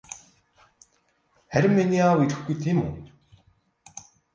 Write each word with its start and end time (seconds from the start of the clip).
Харин 1.51 1.73
миний 1.77 2.03
аав 2.05 2.19
ирэхгүй 2.25 2.55
тийм 2.63 2.77
үү? 2.85 2.91